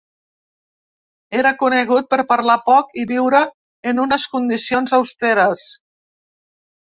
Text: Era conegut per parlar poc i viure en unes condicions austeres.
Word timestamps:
Era 1.39 1.51
conegut 1.59 2.07
per 2.13 2.19
parlar 2.31 2.55
poc 2.69 2.97
i 3.01 3.03
viure 3.11 3.43
en 3.93 4.01
unes 4.07 4.27
condicions 4.33 4.97
austeres. 5.01 5.69